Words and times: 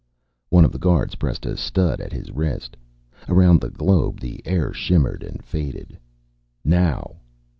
One 0.49 0.65
of 0.65 0.71
the 0.71 0.79
guards 0.79 1.13
pressed 1.13 1.45
a 1.45 1.55
stud 1.55 2.01
at 2.01 2.11
his 2.11 2.31
wrist. 2.31 2.75
Around 3.29 3.61
the 3.61 3.69
globe 3.69 4.19
the 4.19 4.41
air 4.47 4.73
shimmered 4.73 5.21
and 5.21 5.45
faded. 5.45 5.95
"Now." 6.65 7.17